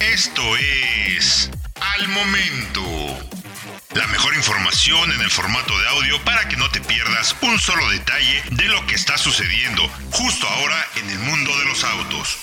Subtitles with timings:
[0.00, 2.82] Esto es Al Momento.
[3.94, 7.88] La mejor información en el formato de audio para que no te pierdas un solo
[7.90, 12.38] detalle de lo que está sucediendo justo ahora en el mundo de los autos.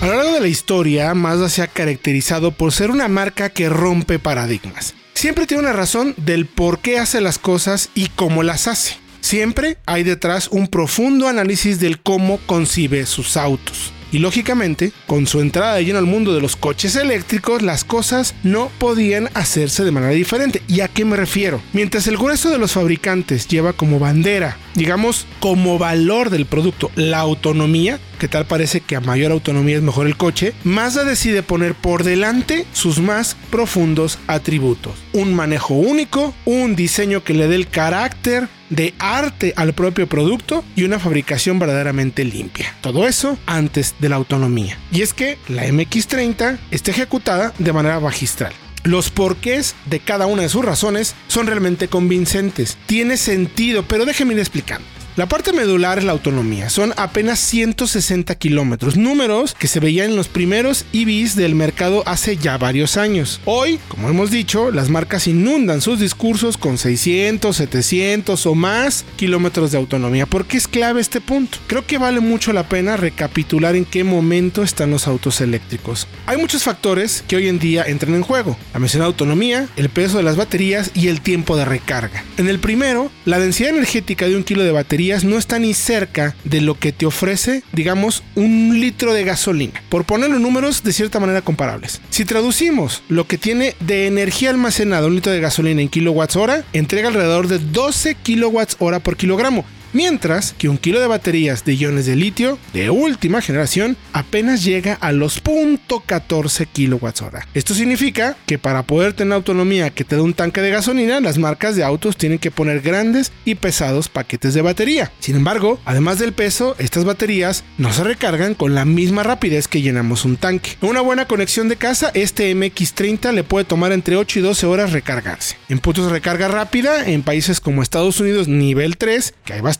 [0.00, 3.68] A lo largo de la historia, Mazda se ha caracterizado por ser una marca que
[3.68, 4.94] rompe paradigmas.
[5.14, 8.96] Siempre tiene una razón del por qué hace las cosas y cómo las hace.
[9.20, 13.92] Siempre hay detrás un profundo análisis del cómo concibe sus autos.
[14.10, 18.34] Y lógicamente, con su entrada de lleno al mundo de los coches eléctricos, las cosas
[18.42, 20.62] no podían hacerse de manera diferente.
[20.66, 21.60] ¿Y a qué me refiero?
[21.72, 27.18] Mientras el grueso de los fabricantes lleva como bandera, digamos, como valor del producto, la
[27.18, 31.74] autonomía, que tal parece que a mayor autonomía es mejor el coche, Mazda decide poner
[31.74, 34.94] por delante sus más profundos atributos.
[35.12, 40.64] Un manejo único, un diseño que le dé el carácter de arte al propio producto
[40.76, 42.74] y una fabricación verdaderamente limpia.
[42.80, 44.78] Todo eso antes de la autonomía.
[44.92, 48.52] Y es que la MX30 está ejecutada de manera magistral.
[48.84, 52.78] Los porqués de cada una de sus razones son realmente convincentes.
[52.86, 54.86] Tiene sentido, pero déjenme ir explicando.
[55.18, 56.70] La parte medular es la autonomía.
[56.70, 62.36] Son apenas 160 kilómetros, números que se veían en los primeros EVs del mercado hace
[62.36, 63.40] ya varios años.
[63.44, 69.72] Hoy, como hemos dicho, las marcas inundan sus discursos con 600, 700 o más kilómetros
[69.72, 70.24] de autonomía.
[70.24, 71.58] ¿Por qué es clave este punto?
[71.66, 76.06] Creo que vale mucho la pena recapitular en qué momento están los autos eléctricos.
[76.26, 78.56] Hay muchos factores que hoy en día entran en juego.
[78.72, 82.22] La mencionada autonomía, el peso de las baterías y el tiempo de recarga.
[82.36, 86.34] En el primero, la densidad energética de un kilo de batería no está ni cerca
[86.44, 91.20] de lo que te ofrece, digamos, un litro de gasolina, por ponerlo números de cierta
[91.20, 92.00] manera comparables.
[92.10, 96.64] Si traducimos lo que tiene de energía almacenada un litro de gasolina en kilowatts hora,
[96.72, 99.64] entrega alrededor de 12 kilowatts hora por kilogramo.
[99.94, 104.94] Mientras que un kilo de baterías de iones de litio de última generación apenas llega
[105.00, 107.38] a los 0.14 kWh.
[107.54, 111.38] Esto significa que para poder tener autonomía que te dé un tanque de gasolina, las
[111.38, 115.10] marcas de autos tienen que poner grandes y pesados paquetes de batería.
[115.20, 119.80] Sin embargo, además del peso, estas baterías no se recargan con la misma rapidez que
[119.80, 120.76] llenamos un tanque.
[120.82, 124.92] una buena conexión de casa, este MX30 le puede tomar entre 8 y 12 horas
[124.92, 125.56] recargarse.
[125.70, 129.78] En puntos de recarga rápida, en países como Estados Unidos nivel 3, que hay bastante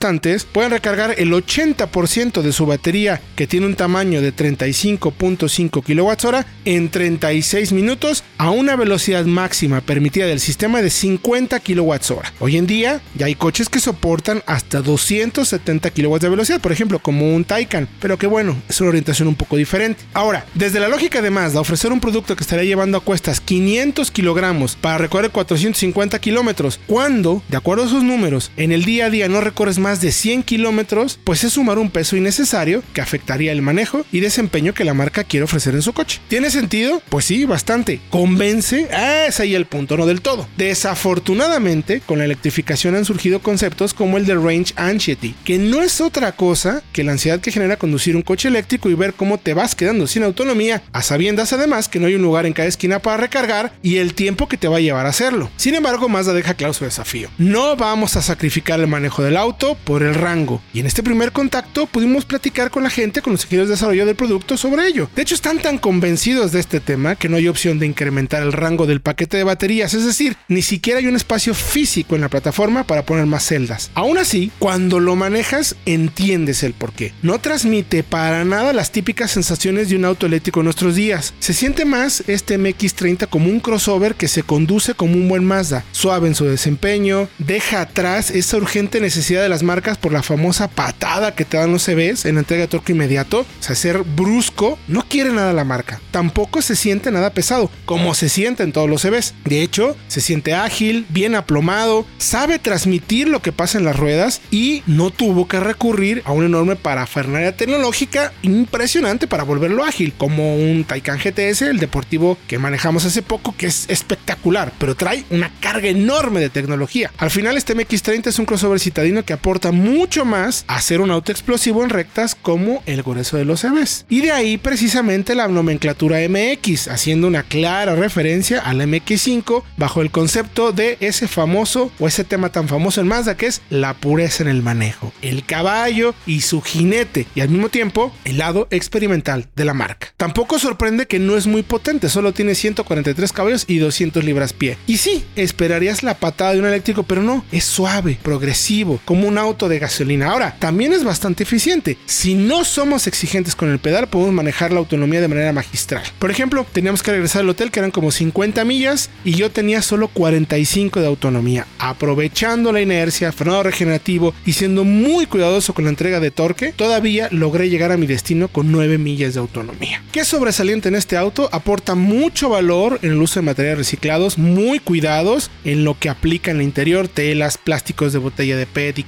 [0.53, 6.89] pueden recargar el 80% de su batería que tiene un tamaño de 35.5 kWh en
[6.89, 12.23] 36 minutos a una velocidad máxima permitida del sistema de 50 kWh.
[12.41, 17.01] Hoy en día ya hay coches que soportan hasta 270 kW de velocidad, por ejemplo
[17.01, 20.05] como un Taycan, pero que bueno, es una orientación un poco diferente.
[20.15, 24.11] Ahora, desde la lógica de Mazda, ofrecer un producto que estaría llevando a cuestas 500
[24.11, 29.11] kilogramos para recorrer 450 kilómetros, cuando, de acuerdo a sus números, en el día a
[29.11, 33.01] día no recorres más más de 100 kilómetros, pues es sumar un peso innecesario que
[33.01, 36.21] afectaría el manejo y desempeño que la marca quiere ofrecer en su coche.
[36.29, 37.01] ¿Tiene sentido?
[37.09, 37.99] Pues sí, bastante.
[38.11, 38.87] ¿Convence?
[38.93, 40.47] Ah, es ahí el punto, no del todo.
[40.59, 46.03] Desafortunadamente, con la electrificación han surgido conceptos como el de Range Anxiety, que no es
[46.03, 49.55] otra cosa que la ansiedad que genera conducir un coche eléctrico y ver cómo te
[49.55, 52.99] vas quedando sin autonomía, a sabiendas además que no hay un lugar en cada esquina
[52.99, 55.51] para recargar y el tiempo que te va a llevar a hacerlo.
[55.57, 57.31] Sin embargo, Mazda deja claro su desafío.
[57.39, 60.63] No vamos a sacrificar el manejo del auto por el rango.
[60.73, 64.07] Y en este primer contacto pudimos platicar con la gente, con los ingenieros de desarrollo
[64.07, 65.09] del producto sobre ello.
[65.15, 68.53] De hecho, están tan convencidos de este tema que no hay opción de incrementar el
[68.53, 72.29] rango del paquete de baterías, es decir, ni siquiera hay un espacio físico en la
[72.29, 73.91] plataforma para poner más celdas.
[73.95, 77.13] Aún así, cuando lo manejas, entiendes el porqué.
[77.23, 81.35] No transmite para nada las típicas sensaciones de un auto eléctrico en nuestros días.
[81.39, 85.85] Se siente más este MX30 como un crossover que se conduce como un buen Mazda,
[85.93, 90.67] suave en su desempeño, deja atrás esa urgente necesidad de las marcas por la famosa
[90.67, 93.75] patada que te dan los CVs en entrega de torque inmediato, o sea,
[94.17, 96.01] brusco, no quiere nada la marca.
[96.11, 99.35] Tampoco se siente nada pesado, como se siente en todos los CVs.
[99.45, 104.41] De hecho, se siente ágil, bien aplomado, sabe transmitir lo que pasa en las ruedas
[104.51, 110.57] y no tuvo que recurrir a una enorme parafernalia tecnológica impresionante para volverlo ágil, como
[110.57, 115.53] un Taycan GTS, el deportivo que manejamos hace poco, que es espectacular, pero trae una
[115.61, 117.11] carga enorme de tecnología.
[117.19, 121.11] Al final, este MX30 es un crossover citadino que aporta mucho más a ser un
[121.11, 124.07] auto explosivo en rectas como el grueso de los EVs.
[124.09, 130.11] Y de ahí precisamente la nomenclatura MX, haciendo una clara referencia al MX5 bajo el
[130.11, 134.43] concepto de ese famoso o ese tema tan famoso en Mazda que es la pureza
[134.43, 139.49] en el manejo, el caballo y su jinete y al mismo tiempo el lado experimental
[139.57, 140.09] de la marca.
[140.17, 144.79] Tampoco sorprende que no es muy potente, solo tiene 143 caballos y 200 libras pie.
[144.87, 149.39] Y sí, esperarías la patada de un eléctrico, pero no, es suave, progresivo, como un
[149.49, 150.31] auto de gasolina.
[150.31, 151.99] Ahora, también es bastante eficiente.
[152.07, 156.03] Si no somos exigentes con el pedal, podemos manejar la autonomía de manera magistral.
[156.19, 159.83] Por ejemplo, teníamos que regresar al hotel que eran como 50 millas y yo tenía
[159.83, 161.67] solo 45 de autonomía.
[161.79, 167.29] Aprovechando la inercia, frenado regenerativo y siendo muy cuidadoso con la entrega de torque, todavía
[167.31, 170.03] logré llegar a mi destino con 9 millas de autonomía.
[170.13, 171.49] ¿Qué sobresaliente en este auto?
[171.53, 176.51] Aporta mucho valor en el uso de materiales reciclados, muy cuidados en lo que aplica
[176.51, 179.03] en el interior, telas, plásticos de botella de PET y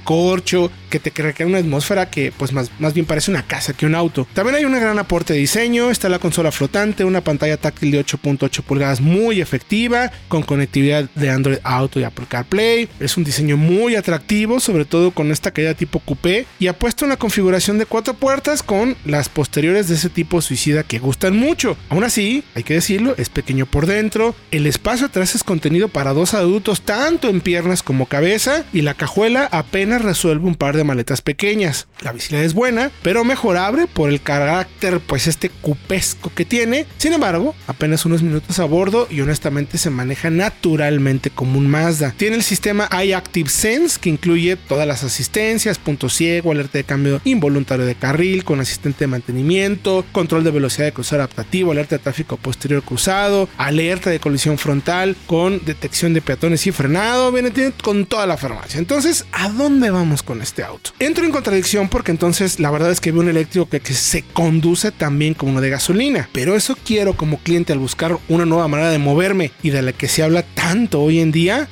[0.89, 3.95] que te crea una atmósfera que pues más, más bien parece una casa que un
[3.95, 4.27] auto.
[4.33, 8.05] También hay un gran aporte de diseño, está la consola flotante, una pantalla táctil de
[8.05, 12.89] 8.8 pulgadas muy efectiva, con conectividad de Android Auto y Apple CarPlay.
[12.99, 17.05] Es un diseño muy atractivo, sobre todo con esta caída tipo coupé, y ha puesto
[17.05, 21.77] una configuración de cuatro puertas con las posteriores de ese tipo suicida que gustan mucho.
[21.89, 26.13] Aún así, hay que decirlo, es pequeño por dentro, el espacio atrás es contenido para
[26.13, 30.83] dos adultos, tanto en piernas como cabeza, y la cajuela apenas resuelve un par de
[30.83, 31.87] maletas pequeñas.
[32.01, 36.85] La visibilidad es buena, pero mejorable por el carácter pues este cupesco que tiene.
[36.97, 42.13] Sin embargo, apenas unos minutos a bordo y honestamente se maneja naturalmente como un Mazda.
[42.15, 47.19] Tiene el sistema iActive Sense que incluye todas las asistencias, punto ciego, alerta de cambio
[47.23, 52.03] involuntario de carril con asistente de mantenimiento, control de velocidad de cruzar adaptativo, alerta de
[52.03, 57.51] tráfico posterior cruzado, alerta de colisión frontal con detección de peatones y frenado, viene
[57.81, 58.77] con toda la farmacia.
[58.77, 59.89] Entonces, ¿a dónde
[60.21, 60.91] con este auto?
[60.99, 64.23] Entro en contradicción porque entonces la verdad es que veo un eléctrico que, que se
[64.23, 68.67] conduce también como uno de gasolina, pero eso quiero como cliente al buscar una nueva
[68.67, 71.69] manera de moverme y de la que se habla tanto hoy en día.